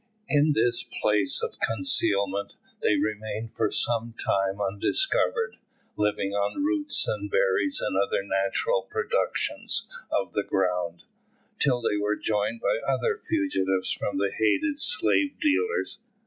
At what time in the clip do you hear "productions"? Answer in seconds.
8.81-9.87